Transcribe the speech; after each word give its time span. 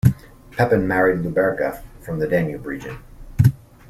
Pepin 0.49 0.87
married 0.87 1.19
Leutberga 1.19 1.83
from 2.03 2.17
the 2.17 2.27
Danube 2.27 2.65
region. 2.65 2.97